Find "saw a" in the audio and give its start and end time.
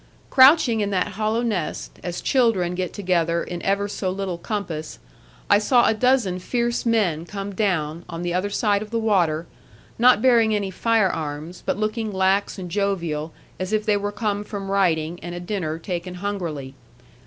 5.59-5.93